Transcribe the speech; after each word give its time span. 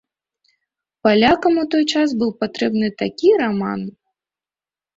Палякам 1.07 1.53
у 1.65 1.67
той 1.75 1.85
час 1.93 2.09
быў 2.23 2.31
патрэбны 2.41 2.87
такі 3.05 3.29
раман. 3.45 3.81